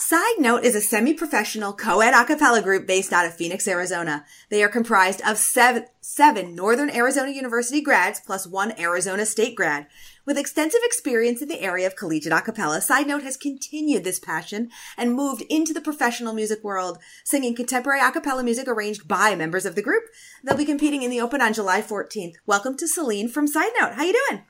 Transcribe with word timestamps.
Side 0.00 0.38
Note 0.38 0.62
is 0.62 0.76
a 0.76 0.80
semi-professional 0.80 1.72
co-ed 1.72 2.14
a 2.14 2.24
cappella 2.24 2.62
group 2.62 2.86
based 2.86 3.12
out 3.12 3.26
of 3.26 3.34
Phoenix, 3.34 3.66
Arizona. 3.66 4.24
They 4.48 4.62
are 4.62 4.68
comprised 4.68 5.20
of 5.26 5.38
seven, 5.38 5.86
seven 6.00 6.54
Northern 6.54 6.88
Arizona 6.88 7.32
University 7.32 7.80
grads 7.80 8.20
plus 8.20 8.46
one 8.46 8.78
Arizona 8.78 9.26
State 9.26 9.56
grad. 9.56 9.88
With 10.24 10.38
extensive 10.38 10.82
experience 10.84 11.42
in 11.42 11.48
the 11.48 11.60
area 11.60 11.84
of 11.84 11.96
collegiate 11.96 12.32
a 12.32 12.40
cappella, 12.40 12.80
Side 12.80 13.08
Note 13.08 13.24
has 13.24 13.36
continued 13.36 14.04
this 14.04 14.20
passion 14.20 14.70
and 14.96 15.16
moved 15.16 15.42
into 15.50 15.74
the 15.74 15.80
professional 15.80 16.32
music 16.32 16.62
world, 16.62 16.98
singing 17.24 17.56
contemporary 17.56 18.00
a 18.00 18.12
cappella 18.12 18.44
music 18.44 18.68
arranged 18.68 19.08
by 19.08 19.34
members 19.34 19.66
of 19.66 19.74
the 19.74 19.82
group. 19.82 20.04
They'll 20.44 20.56
be 20.56 20.64
competing 20.64 21.02
in 21.02 21.10
the 21.10 21.20
Open 21.20 21.42
on 21.42 21.52
July 21.52 21.82
14th. 21.82 22.34
Welcome 22.46 22.76
to 22.76 22.86
Celine 22.86 23.28
from 23.28 23.48
Side 23.48 23.72
Note. 23.80 23.94
How 23.94 24.04
you 24.04 24.16
doing? 24.28 24.44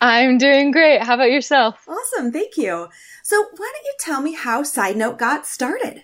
I'm 0.00 0.38
doing 0.38 0.70
great. 0.70 1.02
How 1.02 1.14
about 1.14 1.30
yourself? 1.30 1.86
Awesome, 1.88 2.32
thank 2.32 2.56
you. 2.56 2.88
So, 3.22 3.42
why 3.56 3.72
don't 3.74 3.84
you 3.84 3.94
tell 3.98 4.20
me 4.20 4.32
how 4.32 4.62
Side 4.62 4.96
Note 4.96 5.18
got 5.18 5.46
started? 5.46 6.02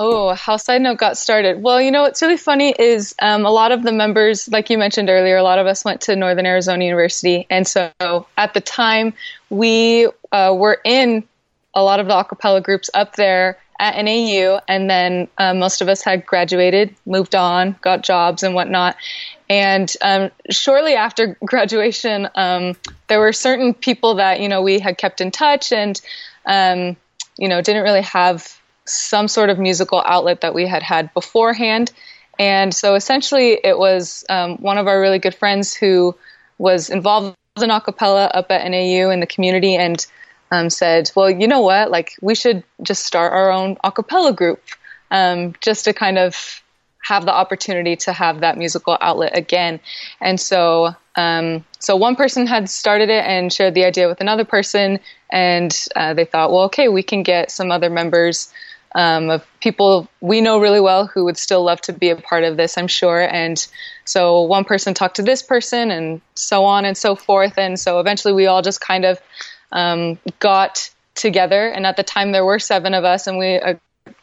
Oh, 0.00 0.32
how 0.32 0.56
Side 0.56 0.82
Note 0.82 0.96
got 0.96 1.18
started. 1.18 1.60
Well, 1.60 1.82
you 1.82 1.90
know, 1.90 2.02
what's 2.02 2.22
really 2.22 2.36
funny 2.36 2.72
is 2.78 3.16
um, 3.20 3.44
a 3.44 3.50
lot 3.50 3.72
of 3.72 3.82
the 3.82 3.90
members, 3.90 4.48
like 4.48 4.70
you 4.70 4.78
mentioned 4.78 5.10
earlier, 5.10 5.36
a 5.36 5.42
lot 5.42 5.58
of 5.58 5.66
us 5.66 5.84
went 5.84 6.02
to 6.02 6.14
Northern 6.14 6.46
Arizona 6.46 6.84
University. 6.84 7.48
And 7.50 7.66
so 7.66 7.90
at 8.36 8.54
the 8.54 8.60
time, 8.60 9.14
we 9.50 10.08
uh, 10.30 10.54
were 10.56 10.80
in 10.84 11.26
a 11.74 11.82
lot 11.82 11.98
of 11.98 12.06
the 12.06 12.12
acapella 12.12 12.62
groups 12.62 12.90
up 12.94 13.16
there 13.16 13.58
at 13.78 14.02
NAU. 14.02 14.60
And 14.66 14.88
then 14.90 15.28
uh, 15.38 15.54
most 15.54 15.80
of 15.80 15.88
us 15.88 16.02
had 16.02 16.26
graduated, 16.26 16.94
moved 17.06 17.34
on, 17.34 17.76
got 17.80 18.02
jobs 18.02 18.42
and 18.42 18.54
whatnot. 18.54 18.96
And 19.48 19.92
um, 20.02 20.30
shortly 20.50 20.94
after 20.94 21.36
graduation, 21.44 22.28
um, 22.34 22.76
there 23.06 23.20
were 23.20 23.32
certain 23.32 23.74
people 23.74 24.16
that, 24.16 24.40
you 24.40 24.48
know, 24.48 24.62
we 24.62 24.78
had 24.78 24.98
kept 24.98 25.20
in 25.20 25.30
touch 25.30 25.72
and, 25.72 26.00
um, 26.44 26.96
you 27.36 27.48
know, 27.48 27.60
didn't 27.62 27.84
really 27.84 28.02
have 28.02 28.58
some 28.84 29.28
sort 29.28 29.50
of 29.50 29.58
musical 29.58 30.02
outlet 30.04 30.40
that 30.40 30.54
we 30.54 30.66
had 30.66 30.82
had 30.82 31.12
beforehand. 31.14 31.92
And 32.38 32.72
so 32.72 32.94
essentially, 32.94 33.58
it 33.62 33.76
was 33.76 34.24
um, 34.28 34.58
one 34.58 34.78
of 34.78 34.86
our 34.86 35.00
really 35.00 35.18
good 35.18 35.34
friends 35.34 35.74
who 35.74 36.16
was 36.56 36.88
involved 36.88 37.36
in 37.56 37.70
acapella 37.70 38.30
up 38.32 38.50
at 38.50 38.68
NAU 38.68 39.10
in 39.10 39.20
the 39.20 39.26
community 39.26 39.74
and 39.74 40.04
um, 40.50 40.70
said, 40.70 41.10
Well, 41.14 41.30
you 41.30 41.48
know 41.48 41.60
what? 41.60 41.90
Like, 41.90 42.16
we 42.20 42.34
should 42.34 42.64
just 42.82 43.04
start 43.04 43.32
our 43.32 43.50
own 43.50 43.76
acapella 43.76 44.34
group 44.34 44.62
um, 45.10 45.54
just 45.60 45.84
to 45.84 45.92
kind 45.92 46.18
of 46.18 46.62
have 47.02 47.24
the 47.24 47.32
opportunity 47.32 47.96
to 47.96 48.12
have 48.12 48.40
that 48.40 48.58
musical 48.58 48.96
outlet 49.00 49.36
again. 49.36 49.80
And 50.20 50.38
so, 50.38 50.94
um, 51.16 51.64
so 51.78 51.96
one 51.96 52.16
person 52.16 52.46
had 52.46 52.68
started 52.68 53.08
it 53.08 53.24
and 53.24 53.52
shared 53.52 53.74
the 53.74 53.84
idea 53.84 54.08
with 54.08 54.20
another 54.20 54.44
person, 54.44 55.00
and 55.30 55.74
uh, 55.96 56.14
they 56.14 56.24
thought, 56.24 56.50
well, 56.50 56.64
okay, 56.64 56.88
we 56.88 57.02
can 57.02 57.22
get 57.22 57.50
some 57.50 57.70
other 57.70 57.88
members 57.88 58.52
um, 58.94 59.30
of 59.30 59.46
people 59.60 60.08
we 60.20 60.40
know 60.40 60.58
really 60.58 60.80
well 60.80 61.06
who 61.06 61.24
would 61.24 61.36
still 61.36 61.62
love 61.62 61.80
to 61.82 61.92
be 61.92 62.10
a 62.10 62.16
part 62.16 62.44
of 62.44 62.56
this, 62.56 62.78
I'm 62.78 62.88
sure. 62.88 63.20
And 63.20 63.64
so 64.04 64.42
one 64.42 64.64
person 64.64 64.94
talked 64.94 65.16
to 65.16 65.22
this 65.22 65.42
person, 65.42 65.90
and 65.90 66.20
so 66.34 66.64
on 66.64 66.84
and 66.84 66.96
so 66.96 67.14
forth. 67.14 67.58
And 67.58 67.78
so 67.78 68.00
eventually 68.00 68.34
we 68.34 68.46
all 68.46 68.62
just 68.62 68.80
kind 68.80 69.04
of 69.04 69.20
um, 69.72 70.18
got 70.38 70.90
together. 71.14 71.68
And 71.68 71.86
at 71.86 71.96
the 71.96 72.02
time, 72.02 72.32
there 72.32 72.44
were 72.44 72.58
seven 72.58 72.94
of 72.94 73.04
us, 73.04 73.26
and 73.26 73.38
we 73.38 73.56
uh, 73.56 73.74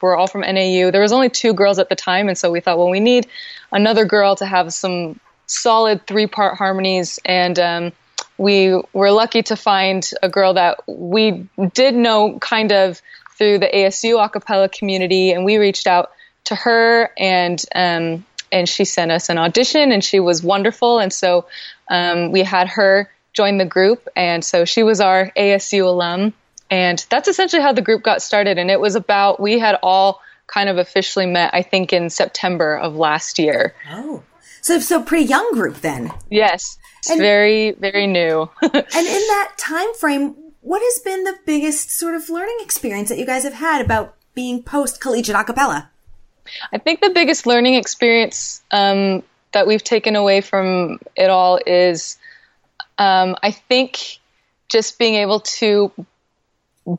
were 0.01 0.15
all 0.15 0.27
from 0.27 0.41
NAU. 0.41 0.91
There 0.91 1.01
was 1.01 1.11
only 1.11 1.29
two 1.29 1.53
girls 1.53 1.79
at 1.79 1.89
the 1.89 1.95
time, 1.95 2.27
and 2.27 2.37
so 2.37 2.51
we 2.51 2.59
thought, 2.59 2.77
well, 2.77 2.89
we 2.89 2.99
need 2.99 3.27
another 3.71 4.05
girl 4.05 4.35
to 4.37 4.45
have 4.45 4.73
some 4.73 5.19
solid 5.47 6.07
three-part 6.07 6.57
harmonies, 6.57 7.19
and 7.25 7.59
um, 7.59 7.91
we 8.37 8.79
were 8.93 9.11
lucky 9.11 9.43
to 9.43 9.55
find 9.55 10.09
a 10.23 10.29
girl 10.29 10.53
that 10.53 10.79
we 10.87 11.47
did 11.73 11.95
know 11.95 12.37
kind 12.39 12.71
of 12.71 13.01
through 13.37 13.59
the 13.59 13.67
ASU 13.67 14.15
acapella 14.17 14.71
community, 14.71 15.31
and 15.31 15.45
we 15.45 15.57
reached 15.57 15.87
out 15.87 16.11
to 16.45 16.55
her 16.55 17.11
and 17.17 17.63
um, 17.73 18.25
and 18.51 18.69
she 18.69 18.85
sent 18.85 19.11
us 19.11 19.29
an 19.29 19.37
audition, 19.37 19.91
and 19.91 20.03
she 20.03 20.19
was 20.19 20.41
wonderful, 20.43 20.99
and 20.99 21.11
so 21.11 21.45
um, 21.89 22.31
we 22.31 22.41
had 22.41 22.67
her 22.69 23.09
join 23.35 23.57
the 23.57 23.65
group, 23.65 24.07
and 24.15 24.43
so 24.43 24.65
she 24.65 24.81
was 24.81 25.01
our 25.01 25.31
ASU 25.37 25.85
alum, 25.85 26.33
and 26.71 27.05
that's 27.09 27.27
essentially 27.27 27.61
how 27.61 27.73
the 27.73 27.81
group 27.81 28.01
got 28.01 28.21
started, 28.21 28.57
and 28.57 28.71
it 28.71 28.79
was 28.79 28.95
about 28.95 29.39
we 29.39 29.59
had 29.59 29.77
all 29.83 30.21
kind 30.47 30.69
of 30.69 30.77
officially 30.77 31.25
met, 31.25 31.53
I 31.53 31.61
think, 31.61 31.93
in 31.93 32.09
September 32.09 32.77
of 32.77 32.95
last 32.95 33.37
year. 33.37 33.75
Oh, 33.91 34.23
so 34.61 34.79
so 34.79 35.03
pretty 35.03 35.25
young 35.25 35.51
group 35.53 35.81
then. 35.81 36.11
Yes, 36.29 36.77
it's 36.99 37.11
and, 37.11 37.19
very 37.19 37.71
very 37.71 38.07
new. 38.07 38.49
and 38.61 38.73
in 38.73 38.81
that 38.83 39.53
time 39.57 39.93
frame, 39.95 40.35
what 40.61 40.81
has 40.81 41.03
been 41.03 41.23
the 41.23 41.37
biggest 41.45 41.91
sort 41.91 42.15
of 42.15 42.29
learning 42.29 42.57
experience 42.61 43.09
that 43.09 43.19
you 43.19 43.25
guys 43.25 43.43
have 43.43 43.53
had 43.53 43.83
about 43.83 44.15
being 44.33 44.63
post 44.63 45.01
collegiate 45.01 45.35
acapella? 45.35 45.87
I 46.71 46.77
think 46.77 47.01
the 47.01 47.09
biggest 47.09 47.47
learning 47.47 47.75
experience 47.75 48.63
um, 48.71 49.23
that 49.51 49.67
we've 49.67 49.83
taken 49.83 50.15
away 50.15 50.41
from 50.41 50.99
it 51.15 51.29
all 51.29 51.59
is 51.65 52.17
um, 52.97 53.35
I 53.41 53.51
think 53.51 54.19
just 54.69 54.97
being 54.99 55.15
able 55.15 55.41
to 55.41 55.91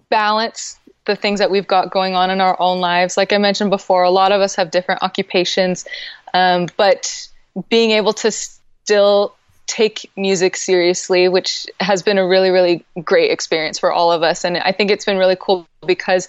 balance 0.09 0.79
the 1.05 1.17
things 1.17 1.39
that 1.39 1.51
we've 1.51 1.67
got 1.67 1.91
going 1.91 2.15
on 2.15 2.31
in 2.31 2.41
our 2.41 2.61
own 2.61 2.81
lives. 2.81 3.17
Like 3.17 3.33
I 3.33 3.39
mentioned 3.39 3.71
before, 3.71 4.03
a 4.03 4.11
lot 4.11 4.33
of 4.33 4.41
us 4.41 4.56
have 4.56 4.71
different 4.71 5.03
occupations, 5.03 5.87
um, 6.35 6.67
but 6.77 7.29
being 7.69 7.93
able 7.93 8.12
to 8.15 8.31
still 8.31 9.35
take 9.67 10.11
music 10.17 10.56
seriously, 10.56 11.29
which 11.29 11.67
has 11.81 12.03
been 12.03 12.19
a 12.19 12.27
really, 12.27 12.51
really 12.51 12.85
great 13.03 13.31
experience 13.31 13.79
for 13.79 13.93
all 13.93 14.12
of 14.12 14.23
us. 14.23 14.45
And 14.45 14.59
I 14.59 14.73
think 14.73 14.91
it's 14.91 15.05
been 15.05 15.19
really 15.19 15.37
cool 15.39 15.67
because, 15.87 16.29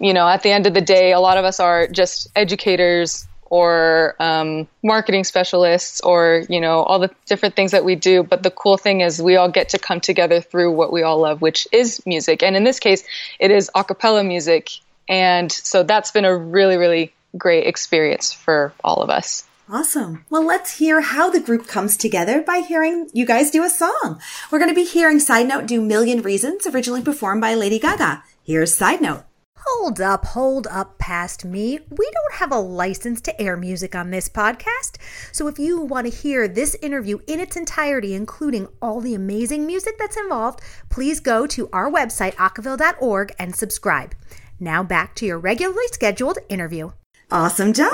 you 0.00 0.12
know, 0.12 0.26
at 0.28 0.42
the 0.42 0.50
end 0.50 0.66
of 0.66 0.74
the 0.74 0.80
day, 0.80 1.12
a 1.12 1.20
lot 1.20 1.38
of 1.38 1.44
us 1.44 1.60
are 1.60 1.86
just 1.86 2.28
educators 2.34 3.27
or 3.50 4.14
um, 4.20 4.68
marketing 4.82 5.24
specialists 5.24 6.00
or, 6.00 6.44
you 6.48 6.60
know, 6.60 6.82
all 6.82 6.98
the 6.98 7.10
different 7.26 7.56
things 7.56 7.72
that 7.72 7.84
we 7.84 7.94
do. 7.94 8.22
But 8.22 8.42
the 8.42 8.50
cool 8.50 8.76
thing 8.76 9.00
is 9.00 9.20
we 9.20 9.36
all 9.36 9.48
get 9.48 9.70
to 9.70 9.78
come 9.78 10.00
together 10.00 10.40
through 10.40 10.72
what 10.72 10.92
we 10.92 11.02
all 11.02 11.20
love, 11.20 11.40
which 11.40 11.66
is 11.72 12.04
music. 12.06 12.42
And 12.42 12.56
in 12.56 12.64
this 12.64 12.78
case, 12.78 13.02
it 13.38 13.50
is 13.50 13.70
a 13.74 13.84
cappella 13.84 14.22
music. 14.24 14.70
And 15.08 15.50
so 15.50 15.82
that's 15.82 16.10
been 16.10 16.24
a 16.24 16.36
really, 16.36 16.76
really 16.76 17.14
great 17.36 17.66
experience 17.66 18.32
for 18.32 18.72
all 18.84 19.02
of 19.02 19.10
us. 19.10 19.44
Awesome. 19.70 20.24
Well, 20.30 20.46
let's 20.46 20.78
hear 20.78 21.02
how 21.02 21.28
the 21.28 21.40
group 21.40 21.66
comes 21.66 21.98
together 21.98 22.40
by 22.40 22.60
hearing 22.60 23.10
you 23.12 23.26
guys 23.26 23.50
do 23.50 23.64
a 23.64 23.68
song. 23.68 24.18
We're 24.50 24.58
going 24.58 24.70
to 24.70 24.74
be 24.74 24.84
hearing 24.84 25.20
Side 25.20 25.46
Note 25.46 25.66
do 25.66 25.82
Million 25.82 26.22
Reasons, 26.22 26.66
originally 26.66 27.02
performed 27.02 27.42
by 27.42 27.54
Lady 27.54 27.78
Gaga. 27.78 28.22
Here's 28.42 28.74
Side 28.74 29.02
Note. 29.02 29.24
Hold 29.66 30.00
up, 30.00 30.24
hold 30.24 30.66
up 30.68 30.98
past 30.98 31.44
me. 31.44 31.80
We 31.90 32.10
don't 32.10 32.34
have 32.34 32.52
a 32.52 32.58
license 32.58 33.20
to 33.22 33.40
air 33.40 33.56
music 33.56 33.94
on 33.94 34.10
this 34.10 34.28
podcast. 34.28 34.96
So 35.32 35.48
if 35.48 35.58
you 35.58 35.80
want 35.80 36.06
to 36.06 36.16
hear 36.16 36.46
this 36.46 36.76
interview 36.80 37.18
in 37.26 37.40
its 37.40 37.56
entirety, 37.56 38.14
including 38.14 38.68
all 38.80 39.00
the 39.00 39.14
amazing 39.14 39.66
music 39.66 39.98
that's 39.98 40.16
involved, 40.16 40.60
please 40.88 41.20
go 41.20 41.46
to 41.48 41.68
our 41.72 41.90
website, 41.90 42.34
acaville.org, 42.34 43.34
and 43.38 43.54
subscribe. 43.54 44.14
Now 44.60 44.82
back 44.82 45.14
to 45.16 45.26
your 45.26 45.38
regularly 45.38 45.86
scheduled 45.92 46.38
interview. 46.48 46.92
Awesome 47.30 47.72
job. 47.72 47.92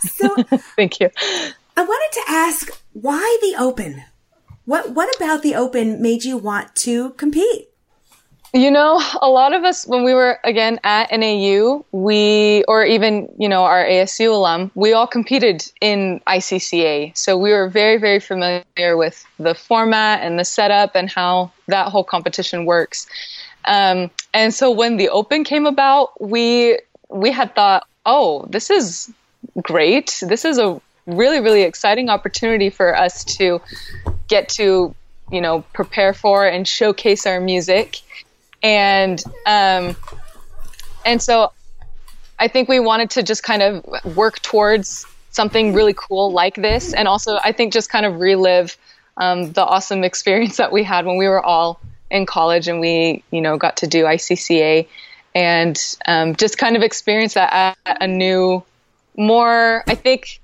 So, 0.00 0.34
thank 0.76 1.00
you. 1.00 1.10
I 1.76 1.84
wanted 1.84 2.20
to 2.20 2.22
ask 2.28 2.82
why 2.92 3.38
the 3.40 3.54
Open? 3.58 4.04
What 4.64 4.90
what 4.92 5.14
about 5.16 5.42
the 5.42 5.54
Open 5.54 6.02
made 6.02 6.24
you 6.24 6.36
want 6.36 6.74
to 6.76 7.10
compete? 7.10 7.71
You 8.54 8.70
know, 8.70 9.02
a 9.22 9.30
lot 9.30 9.54
of 9.54 9.64
us 9.64 9.86
when 9.86 10.04
we 10.04 10.12
were 10.12 10.38
again 10.44 10.78
at 10.84 11.10
NAU, 11.10 11.86
we 11.90 12.64
or 12.68 12.84
even 12.84 13.28
you 13.38 13.48
know 13.48 13.64
our 13.64 13.82
ASU 13.82 14.30
alum, 14.30 14.70
we 14.74 14.92
all 14.92 15.06
competed 15.06 15.64
in 15.80 16.20
ICCA, 16.26 17.16
so 17.16 17.38
we 17.38 17.50
were 17.50 17.70
very 17.70 17.96
very 17.96 18.20
familiar 18.20 18.96
with 18.96 19.24
the 19.38 19.54
format 19.54 20.20
and 20.20 20.38
the 20.38 20.44
setup 20.44 20.94
and 20.94 21.10
how 21.10 21.50
that 21.68 21.88
whole 21.88 22.04
competition 22.04 22.66
works. 22.66 23.06
Um, 23.64 24.10
and 24.34 24.52
so 24.52 24.70
when 24.70 24.98
the 24.98 25.08
Open 25.08 25.44
came 25.44 25.64
about, 25.64 26.20
we 26.20 26.78
we 27.08 27.30
had 27.30 27.54
thought, 27.54 27.86
oh, 28.04 28.44
this 28.50 28.68
is 28.68 29.10
great. 29.62 30.22
This 30.22 30.44
is 30.44 30.58
a 30.58 30.78
really, 31.06 31.40
really 31.40 31.62
exciting 31.62 32.10
opportunity 32.10 32.68
for 32.68 32.96
us 32.96 33.24
to 33.36 33.60
get 34.28 34.48
to, 34.50 34.94
you 35.30 35.40
know, 35.40 35.64
prepare 35.72 36.12
for 36.12 36.46
and 36.46 36.68
showcase 36.68 37.26
our 37.26 37.40
music. 37.40 38.00
And, 38.62 39.22
um, 39.46 39.96
and 41.04 41.20
so 41.20 41.52
I 42.38 42.48
think 42.48 42.68
we 42.68 42.80
wanted 42.80 43.10
to 43.10 43.22
just 43.22 43.42
kind 43.42 43.62
of 43.62 44.16
work 44.16 44.40
towards 44.42 45.06
something 45.30 45.74
really 45.74 45.94
cool 45.96 46.32
like 46.32 46.54
this. 46.54 46.92
And 46.92 47.08
also, 47.08 47.38
I 47.42 47.52
think 47.52 47.72
just 47.72 47.90
kind 47.90 48.06
of 48.06 48.20
relive 48.20 48.76
um, 49.16 49.52
the 49.52 49.64
awesome 49.64 50.04
experience 50.04 50.56
that 50.56 50.72
we 50.72 50.82
had 50.82 51.06
when 51.06 51.16
we 51.16 51.28
were 51.28 51.44
all 51.44 51.80
in 52.10 52.26
college 52.26 52.68
and 52.68 52.80
we, 52.80 53.24
you 53.30 53.40
know, 53.40 53.56
got 53.56 53.78
to 53.78 53.86
do 53.86 54.04
ICCA 54.04 54.86
and 55.34 55.96
um, 56.06 56.36
just 56.36 56.58
kind 56.58 56.76
of 56.76 56.82
experience 56.82 57.34
that 57.34 57.76
at 57.86 58.02
a 58.02 58.06
new 58.06 58.62
more, 59.16 59.82
I 59.86 59.94
think, 59.94 60.40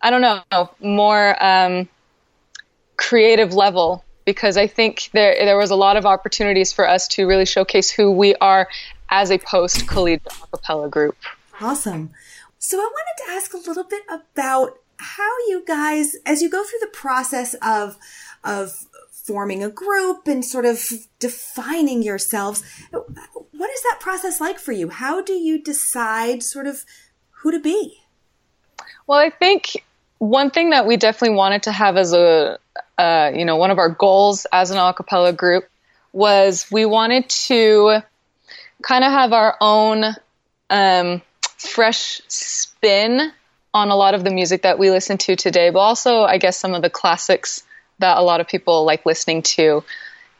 I 0.00 0.10
don't 0.10 0.20
know, 0.20 0.70
more 0.80 1.44
um, 1.44 1.88
creative 2.96 3.54
level 3.54 4.04
because 4.24 4.56
I 4.56 4.66
think 4.66 5.10
there 5.12 5.34
there 5.44 5.56
was 5.56 5.70
a 5.70 5.76
lot 5.76 5.96
of 5.96 6.06
opportunities 6.06 6.72
for 6.72 6.88
us 6.88 7.08
to 7.08 7.26
really 7.26 7.46
showcase 7.46 7.90
who 7.90 8.10
we 8.10 8.34
are 8.36 8.68
as 9.10 9.30
a 9.30 9.38
post 9.38 9.86
collegiate 9.86 10.24
acapella 10.24 10.90
group. 10.90 11.16
Awesome. 11.60 12.10
So 12.58 12.78
I 12.78 12.90
wanted 12.90 13.24
to 13.24 13.32
ask 13.32 13.54
a 13.54 13.68
little 13.68 13.84
bit 13.84 14.02
about 14.08 14.78
how 14.96 15.30
you 15.48 15.62
guys, 15.66 16.16
as 16.24 16.40
you 16.40 16.48
go 16.48 16.64
through 16.64 16.80
the 16.80 16.86
process 16.92 17.54
of 17.62 17.96
of 18.42 18.86
forming 19.10 19.62
a 19.62 19.70
group 19.70 20.26
and 20.26 20.44
sort 20.44 20.66
of 20.66 20.86
defining 21.18 22.02
yourselves, 22.02 22.62
what 22.90 23.70
is 23.70 23.82
that 23.82 23.96
process 23.98 24.40
like 24.40 24.58
for 24.58 24.72
you? 24.72 24.90
How 24.90 25.22
do 25.22 25.32
you 25.32 25.62
decide 25.62 26.42
sort 26.42 26.66
of 26.66 26.84
who 27.30 27.50
to 27.50 27.58
be? 27.58 28.00
Well, 29.06 29.18
I 29.18 29.30
think 29.30 29.82
one 30.18 30.50
thing 30.50 30.70
that 30.70 30.86
we 30.86 30.96
definitely 30.96 31.36
wanted 31.36 31.62
to 31.64 31.72
have 31.72 31.96
as 31.96 32.12
a, 32.12 32.58
uh, 32.98 33.32
you 33.34 33.44
know, 33.44 33.56
one 33.56 33.70
of 33.70 33.78
our 33.78 33.88
goals 33.88 34.46
as 34.52 34.70
an 34.70 34.78
a 34.78 34.94
cappella 34.94 35.32
group 35.32 35.68
was 36.12 36.66
we 36.70 36.84
wanted 36.86 37.28
to 37.28 37.98
kind 38.82 39.04
of 39.04 39.10
have 39.10 39.32
our 39.32 39.56
own 39.60 40.04
um, 40.70 41.22
fresh 41.58 42.20
spin 42.28 43.32
on 43.72 43.90
a 43.90 43.96
lot 43.96 44.14
of 44.14 44.22
the 44.22 44.30
music 44.30 44.62
that 44.62 44.78
we 44.78 44.90
listen 44.90 45.18
to 45.18 45.34
today, 45.34 45.70
but 45.70 45.80
also, 45.80 46.22
I 46.22 46.38
guess, 46.38 46.56
some 46.56 46.74
of 46.74 46.82
the 46.82 46.90
classics 46.90 47.64
that 47.98 48.16
a 48.16 48.22
lot 48.22 48.40
of 48.40 48.46
people 48.46 48.84
like 48.84 49.04
listening 49.04 49.42
to. 49.42 49.82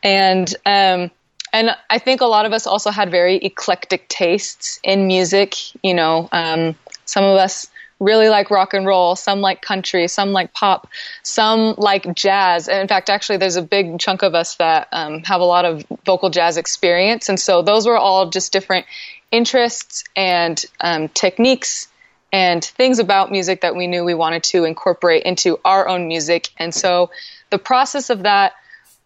And 0.03 0.49
um, 0.65 1.11
and 1.53 1.71
I 1.89 1.99
think 1.99 2.21
a 2.21 2.27
lot 2.27 2.47
of 2.47 2.53
us 2.53 2.67
also 2.67 2.91
had 2.91 3.11
very 3.11 3.37
eclectic 3.37 4.09
tastes 4.09 4.81
in 4.83 5.07
music. 5.07 5.55
You 5.83 5.95
know, 5.95 6.29
um, 6.31 6.77
some 7.05 7.25
of 7.25 7.37
us 7.37 7.69
really 8.01 8.29
like 8.29 8.51
rock 8.51 8.75
and 8.75 8.87
roll, 8.87 9.17
some 9.17 9.41
like 9.41 9.63
country, 9.63 10.09
some 10.09 10.33
like 10.33 10.53
pop, 10.53 10.89
some 11.23 11.75
like 11.77 12.15
jazz. 12.15 12.69
And 12.69 12.81
in 12.81 12.89
fact, 12.89 13.11
actually, 13.11 13.39
there's 13.39 13.57
a 13.57 13.63
big 13.63 13.99
chunk 13.99 14.23
of 14.23 14.35
us 14.35 14.57
that 14.57 14.89
um, 14.93 15.23
have 15.25 15.41
a 15.41 15.45
lot 15.45 15.65
of 15.65 15.85
vocal 16.05 16.31
jazz 16.31 16.57
experience. 16.57 17.29
And 17.29 17.39
so 17.39 17.63
those 17.63 17.87
were 17.87 17.97
all 17.97 18.31
just 18.31 18.53
different 18.53 18.87
interests 19.31 20.05
and 20.15 20.63
um, 20.81 21.09
techniques 21.09 21.89
and 22.33 22.65
things 22.65 22.99
about 22.99 23.31
music 23.31 23.61
that 23.61 23.77
we 23.77 23.87
knew 23.87 24.05
we 24.05 24.15
wanted 24.15 24.43
to 24.43 24.65
incorporate 24.65 25.23
into 25.23 25.59
our 25.65 25.87
own 25.89 26.09
music. 26.09 26.51
And 26.59 26.75
so 26.75 27.11
the 27.51 27.59
process 27.59 28.11
of 28.11 28.25
that 28.25 28.55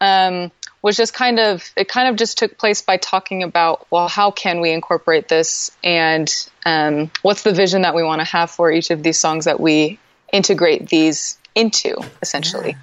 um, 0.00 0.50
was 0.82 0.96
just 0.96 1.12
kind 1.12 1.38
of 1.38 1.70
it 1.76 1.88
kind 1.88 2.08
of 2.08 2.16
just 2.16 2.38
took 2.38 2.56
place 2.58 2.82
by 2.82 2.96
talking 2.96 3.42
about 3.42 3.86
well 3.90 4.08
how 4.08 4.30
can 4.30 4.60
we 4.60 4.70
incorporate 4.70 5.28
this 5.28 5.70
and 5.82 6.48
um, 6.64 7.10
what's 7.22 7.42
the 7.42 7.52
vision 7.52 7.82
that 7.82 7.94
we 7.94 8.02
want 8.02 8.20
to 8.20 8.24
have 8.24 8.50
for 8.50 8.70
each 8.70 8.90
of 8.90 9.02
these 9.02 9.18
songs 9.18 9.46
that 9.46 9.58
we 9.58 9.98
integrate 10.32 10.88
these 10.88 11.38
into 11.54 11.96
essentially 12.22 12.76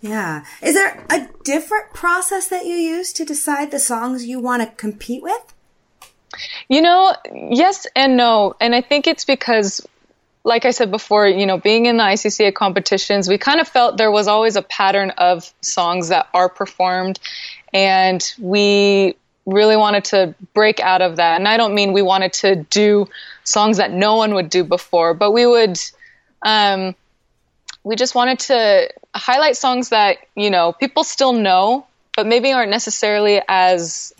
yeah. 0.00 0.42
yeah. 0.60 0.68
is 0.68 0.74
there 0.74 1.04
a 1.10 1.28
different 1.44 1.92
process 1.92 2.48
that 2.48 2.64
you 2.66 2.74
use 2.74 3.12
to 3.12 3.24
decide 3.24 3.70
the 3.70 3.78
songs 3.78 4.24
you 4.24 4.40
want 4.40 4.62
to 4.62 4.68
compete 4.76 5.22
with 5.22 5.54
you 6.68 6.82
know 6.82 7.14
yes 7.32 7.86
and 7.94 8.16
no 8.16 8.54
and 8.60 8.74
i 8.74 8.80
think 8.80 9.06
it's 9.06 9.24
because 9.24 9.86
like 10.46 10.64
I 10.64 10.70
said 10.70 10.92
before, 10.92 11.26
you 11.26 11.44
know, 11.44 11.58
being 11.58 11.86
in 11.86 11.96
the 11.96 12.04
ICCA 12.04 12.54
competitions, 12.54 13.28
we 13.28 13.36
kind 13.36 13.60
of 13.60 13.66
felt 13.66 13.96
there 13.96 14.12
was 14.12 14.28
always 14.28 14.54
a 14.54 14.62
pattern 14.62 15.10
of 15.18 15.52
songs 15.60 16.10
that 16.10 16.28
are 16.32 16.48
performed, 16.48 17.18
and 17.74 18.22
we 18.38 19.16
really 19.44 19.76
wanted 19.76 20.04
to 20.04 20.36
break 20.54 20.78
out 20.78 21.02
of 21.02 21.16
that. 21.16 21.40
And 21.40 21.48
I 21.48 21.56
don't 21.56 21.74
mean 21.74 21.92
we 21.92 22.00
wanted 22.00 22.32
to 22.34 22.64
do 22.70 23.08
songs 23.42 23.78
that 23.78 23.90
no 23.90 24.14
one 24.14 24.34
would 24.34 24.48
do 24.48 24.62
before, 24.62 25.14
but 25.14 25.32
we 25.32 25.44
would. 25.44 25.78
Um, 26.42 26.94
we 27.82 27.96
just 27.96 28.14
wanted 28.14 28.38
to 28.40 28.88
highlight 29.16 29.56
songs 29.56 29.88
that 29.88 30.18
you 30.36 30.50
know 30.50 30.72
people 30.72 31.02
still 31.02 31.32
know, 31.32 31.88
but 32.14 32.24
maybe 32.24 32.52
aren't 32.52 32.70
necessarily 32.70 33.42
as 33.48 34.12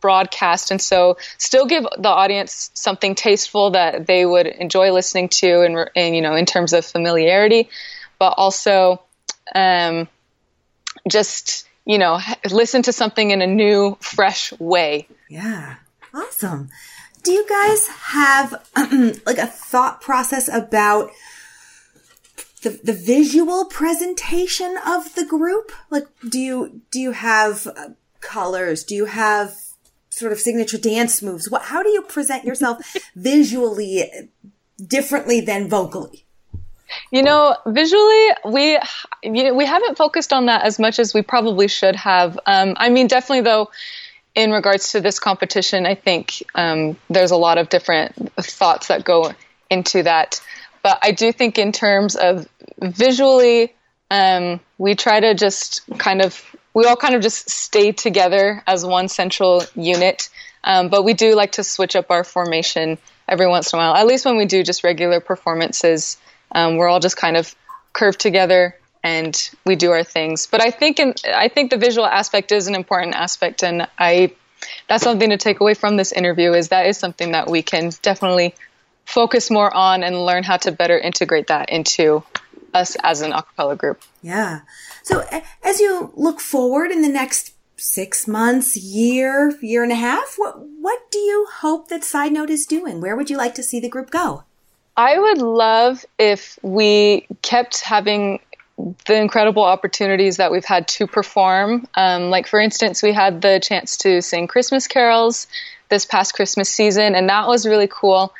broadcast. 0.00 0.70
And 0.70 0.80
so 0.80 1.16
still 1.38 1.66
give 1.66 1.84
the 1.98 2.08
audience 2.08 2.70
something 2.74 3.14
tasteful 3.14 3.70
that 3.70 4.06
they 4.06 4.26
would 4.26 4.46
enjoy 4.46 4.92
listening 4.92 5.28
to 5.28 5.62
and, 5.62 5.90
and 5.94 6.14
you 6.14 6.22
know 6.22 6.34
in 6.34 6.46
terms 6.46 6.72
of 6.72 6.84
familiarity 6.84 7.68
but 8.18 8.34
also 8.36 9.02
um, 9.54 10.08
just 11.08 11.68
you 11.84 11.98
know 11.98 12.18
listen 12.50 12.82
to 12.82 12.92
something 12.92 13.30
in 13.30 13.42
a 13.42 13.46
new 13.46 13.96
fresh 14.00 14.52
way. 14.58 15.08
Yeah. 15.28 15.76
Awesome. 16.14 16.70
Do 17.22 17.32
you 17.32 17.46
guys 17.48 17.88
have 17.88 18.66
like 19.26 19.38
a 19.38 19.46
thought 19.46 20.00
process 20.00 20.48
about 20.48 21.10
the, 22.62 22.80
the 22.82 22.92
visual 22.92 23.66
presentation 23.66 24.76
of 24.86 25.14
the 25.14 25.24
group? 25.24 25.72
Like 25.90 26.06
do 26.28 26.38
you 26.38 26.82
do 26.90 27.00
you 27.00 27.12
have 27.12 27.66
colors? 28.20 28.84
Do 28.84 28.94
you 28.94 29.06
have 29.06 29.54
sort 30.16 30.32
of 30.32 30.40
signature 30.40 30.78
dance 30.78 31.22
moves? 31.22 31.50
What, 31.50 31.62
how 31.62 31.82
do 31.82 31.90
you 31.90 32.00
present 32.00 32.44
yourself 32.44 32.78
visually 33.14 34.04
differently 34.84 35.42
than 35.42 35.68
vocally? 35.68 36.24
You 37.10 37.22
know, 37.22 37.56
visually, 37.66 38.28
we 38.44 38.78
you 39.22 39.44
know 39.44 39.54
we 39.54 39.66
haven't 39.66 39.98
focused 39.98 40.32
on 40.32 40.46
that 40.46 40.64
as 40.64 40.78
much 40.78 40.98
as 40.98 41.12
we 41.12 41.22
probably 41.22 41.68
should 41.68 41.96
have. 41.96 42.38
Um, 42.46 42.74
I 42.76 42.90
mean, 42.90 43.08
definitely 43.08 43.42
though, 43.42 43.70
in 44.34 44.52
regards 44.52 44.92
to 44.92 45.00
this 45.00 45.18
competition, 45.18 45.84
I 45.84 45.96
think 45.96 46.42
um, 46.54 46.96
there's 47.10 47.32
a 47.32 47.36
lot 47.36 47.58
of 47.58 47.68
different 47.68 48.32
thoughts 48.36 48.86
that 48.86 49.04
go 49.04 49.32
into 49.68 50.04
that. 50.04 50.40
But 50.82 51.00
I 51.02 51.10
do 51.10 51.32
think 51.32 51.58
in 51.58 51.72
terms 51.72 52.14
of 52.14 52.48
visually, 52.80 53.74
um, 54.10 54.60
we 54.78 54.94
try 54.94 55.18
to 55.18 55.34
just 55.34 55.82
kind 55.98 56.22
of 56.22 56.40
we 56.76 56.84
all 56.84 56.94
kind 56.94 57.14
of 57.14 57.22
just 57.22 57.48
stay 57.48 57.90
together 57.90 58.62
as 58.66 58.84
one 58.84 59.08
central 59.08 59.64
unit. 59.74 60.28
Um, 60.62 60.90
but 60.90 61.04
we 61.04 61.14
do 61.14 61.34
like 61.34 61.52
to 61.52 61.64
switch 61.64 61.96
up 61.96 62.10
our 62.10 62.22
formation 62.22 62.98
every 63.26 63.48
once 63.48 63.72
in 63.72 63.78
a 63.78 63.80
while. 63.80 63.94
At 63.94 64.06
least 64.06 64.26
when 64.26 64.36
we 64.36 64.44
do 64.44 64.62
just 64.62 64.84
regular 64.84 65.20
performances, 65.20 66.18
um, 66.52 66.76
we're 66.76 66.88
all 66.88 67.00
just 67.00 67.16
kind 67.16 67.38
of 67.38 67.54
curved 67.94 68.20
together 68.20 68.76
and 69.02 69.34
we 69.64 69.74
do 69.76 69.90
our 69.90 70.04
things. 70.04 70.46
But 70.48 70.60
I 70.60 70.70
think 70.70 71.00
in, 71.00 71.14
I 71.24 71.48
think 71.48 71.70
the 71.70 71.78
visual 71.78 72.06
aspect 72.06 72.52
is 72.52 72.66
an 72.66 72.74
important 72.74 73.14
aspect, 73.14 73.64
and 73.64 73.88
I 73.98 74.34
that's 74.86 75.02
something 75.02 75.30
to 75.30 75.38
take 75.38 75.60
away 75.60 75.72
from 75.72 75.96
this 75.96 76.12
interview. 76.12 76.52
Is 76.52 76.68
that 76.68 76.86
is 76.86 76.98
something 76.98 77.32
that 77.32 77.48
we 77.48 77.62
can 77.62 77.90
definitely 78.02 78.54
focus 79.06 79.50
more 79.50 79.72
on 79.74 80.02
and 80.02 80.26
learn 80.26 80.42
how 80.42 80.58
to 80.58 80.72
better 80.72 80.98
integrate 80.98 81.46
that 81.46 81.70
into 81.70 82.22
us 82.74 82.96
as 83.02 83.22
an 83.22 83.32
acapella 83.32 83.76
group. 83.78 84.02
Yeah. 84.22 84.60
So 85.06 85.24
as 85.62 85.78
you 85.78 86.10
look 86.16 86.40
forward 86.40 86.90
in 86.90 87.00
the 87.00 87.08
next 87.08 87.54
six 87.76 88.26
months, 88.26 88.76
year, 88.76 89.56
year 89.62 89.84
and 89.84 89.92
a 89.92 89.94
half, 89.96 90.34
what 90.36 90.58
what 90.58 91.12
do 91.12 91.18
you 91.18 91.46
hope 91.60 91.86
that 91.90 92.02
Side 92.02 92.32
Note 92.32 92.50
is 92.50 92.66
doing? 92.66 93.00
Where 93.00 93.14
would 93.14 93.30
you 93.30 93.36
like 93.36 93.54
to 93.54 93.62
see 93.62 93.78
the 93.78 93.88
group 93.88 94.10
go? 94.10 94.42
I 94.96 95.16
would 95.16 95.38
love 95.38 96.04
if 96.18 96.58
we 96.60 97.24
kept 97.42 97.82
having 97.82 98.40
the 99.06 99.14
incredible 99.14 99.62
opportunities 99.62 100.38
that 100.38 100.50
we've 100.50 100.64
had 100.64 100.88
to 100.88 101.06
perform. 101.06 101.86
Um, 101.94 102.30
like, 102.30 102.48
for 102.48 102.58
instance, 102.58 103.00
we 103.00 103.12
had 103.12 103.42
the 103.42 103.60
chance 103.60 103.98
to 103.98 104.20
sing 104.20 104.48
Christmas 104.48 104.88
carols 104.88 105.46
this 105.88 106.04
past 106.04 106.34
Christmas 106.34 106.68
season, 106.68 107.14
and 107.14 107.28
that 107.28 107.46
was 107.46 107.64
really 107.64 107.88
cool. 107.88 108.34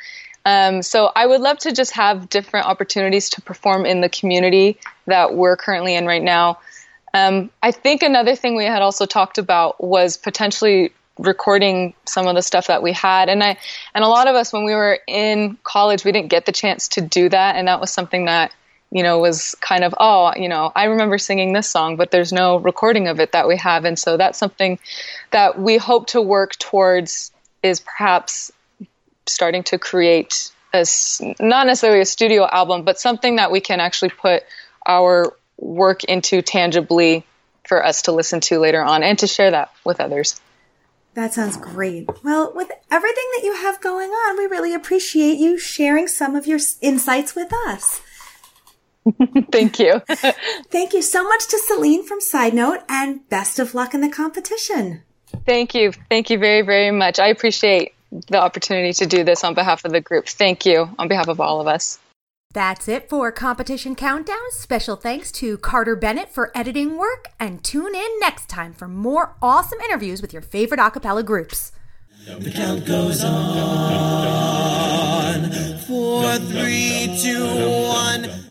Um, 0.47 0.81
so 0.81 1.11
I 1.13 1.27
would 1.27 1.41
love 1.41 1.57
to 1.59 1.73
just 1.73 1.91
have 1.91 2.29
different 2.29 2.67
opportunities 2.67 3.31
to 3.31 3.41
perform 3.41 3.85
in 3.85 3.99
the 3.99 4.07
community 4.07 4.79
that 5.05 5.33
we're 5.33 5.57
currently 5.57 5.93
in 5.93 6.05
right 6.05 6.23
now. 6.23 6.59
Um, 7.13 7.51
I 7.61 7.71
think 7.71 8.01
another 8.01 8.33
thing 8.33 8.55
we 8.55 8.63
had 8.63 8.81
also 8.81 9.05
talked 9.05 9.39
about 9.39 9.83
was 9.83 10.15
potentially 10.15 10.93
recording 11.19 11.95
some 12.05 12.27
of 12.27 12.35
the 12.35 12.41
stuff 12.41 12.67
that 12.67 12.81
we 12.81 12.93
had. 12.93 13.27
And 13.27 13.43
I 13.43 13.57
and 13.93 14.05
a 14.05 14.07
lot 14.07 14.27
of 14.27 14.35
us 14.35 14.53
when 14.53 14.63
we 14.63 14.73
were 14.73 14.99
in 15.05 15.57
college 15.65 16.05
we 16.05 16.13
didn't 16.13 16.29
get 16.29 16.45
the 16.45 16.53
chance 16.53 16.87
to 16.89 17.01
do 17.01 17.27
that. 17.27 17.57
And 17.57 17.67
that 17.67 17.81
was 17.81 17.91
something 17.91 18.25
that 18.25 18.53
you 18.89 19.03
know 19.03 19.19
was 19.19 19.53
kind 19.59 19.83
of 19.83 19.93
oh 19.99 20.31
you 20.37 20.47
know 20.47 20.71
I 20.73 20.85
remember 20.85 21.17
singing 21.17 21.51
this 21.51 21.69
song 21.69 21.97
but 21.97 22.09
there's 22.09 22.31
no 22.31 22.55
recording 22.55 23.09
of 23.09 23.19
it 23.19 23.33
that 23.33 23.49
we 23.49 23.57
have. 23.57 23.83
And 23.83 23.99
so 23.99 24.15
that's 24.15 24.39
something 24.39 24.79
that 25.31 25.59
we 25.59 25.75
hope 25.75 26.07
to 26.07 26.21
work 26.21 26.55
towards 26.55 27.33
is 27.63 27.81
perhaps 27.81 28.51
starting 29.29 29.63
to 29.63 29.77
create 29.77 30.51
a, 30.73 30.85
not 31.39 31.67
necessarily 31.67 32.01
a 32.01 32.05
studio 32.05 32.47
album, 32.47 32.83
but 32.83 32.99
something 32.99 33.37
that 33.37 33.51
we 33.51 33.59
can 33.59 33.79
actually 33.79 34.09
put 34.09 34.43
our 34.85 35.35
work 35.57 36.03
into 36.03 36.41
tangibly 36.41 37.25
for 37.67 37.85
us 37.85 38.03
to 38.03 38.11
listen 38.11 38.39
to 38.39 38.59
later 38.59 38.83
on 38.83 39.03
and 39.03 39.19
to 39.19 39.27
share 39.27 39.51
that 39.51 39.71
with 39.83 39.99
others. 39.99 40.39
That 41.15 41.33
sounds 41.33 41.57
great. 41.57 42.07
Well, 42.23 42.53
with 42.53 42.69
everything 42.91 43.23
that 43.35 43.43
you 43.43 43.55
have 43.55 43.81
going 43.81 44.09
on, 44.09 44.37
we 44.37 44.45
really 44.45 44.73
appreciate 44.73 45.39
you 45.39 45.57
sharing 45.57 46.07
some 46.07 46.35
of 46.35 46.45
your 46.45 46.59
insights 46.79 47.35
with 47.35 47.51
us. 47.67 48.01
Thank 49.51 49.79
you. 49.79 49.99
Thank 50.07 50.93
you 50.93 51.01
so 51.01 51.23
much 51.23 51.47
to 51.47 51.57
Celine 51.57 52.05
from 52.05 52.21
Side 52.21 52.53
Note 52.53 52.81
and 52.87 53.27
best 53.29 53.57
of 53.57 53.73
luck 53.73 53.93
in 53.95 54.01
the 54.01 54.09
competition. 54.09 55.01
Thank 55.45 55.73
you. 55.73 55.91
Thank 56.09 56.29
you 56.29 56.37
very, 56.37 56.61
very 56.61 56.91
much. 56.91 57.19
I 57.19 57.29
appreciate 57.29 57.93
the 58.11 58.39
opportunity 58.39 58.93
to 58.93 59.05
do 59.05 59.23
this 59.23 59.43
on 59.43 59.53
behalf 59.53 59.85
of 59.85 59.91
the 59.91 60.01
group. 60.01 60.27
Thank 60.27 60.65
you 60.65 60.89
on 60.97 61.07
behalf 61.07 61.27
of 61.27 61.39
all 61.39 61.61
of 61.61 61.67
us. 61.67 61.99
That's 62.53 62.87
it 62.87 63.09
for 63.09 63.31
Competition 63.31 63.95
Countdown. 63.95 64.37
Special 64.51 64.95
thanks 64.95 65.31
to 65.33 65.57
Carter 65.57 65.95
Bennett 65.95 66.29
for 66.29 66.51
editing 66.55 66.97
work, 66.97 67.27
and 67.39 67.63
tune 67.63 67.93
in 67.93 68.19
next 68.19 68.47
time 68.49 68.73
for 68.73 68.87
more 68.87 69.35
awesome 69.41 69.79
interviews 69.81 70.21
with 70.21 70.33
your 70.33 70.41
favorite 70.41 70.79
a 70.79 70.89
cappella 70.89 71.23
groups. 71.23 71.71
The 72.25 72.51
count 72.51 72.85
goes 72.85 73.23
on. 73.23 74.57
Four, 75.79 76.35
three, 76.37 77.17
two, 77.21 77.45